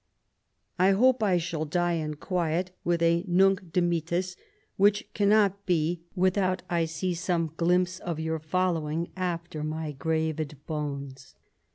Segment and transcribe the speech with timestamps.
[0.87, 4.35] I hope I shall die in quiet with a Nunc Dimittis,
[4.75, 11.35] which cannot be without I see some glimpse of your following after my graved bones.